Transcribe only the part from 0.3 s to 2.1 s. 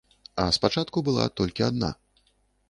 А спачатку была толькі адна.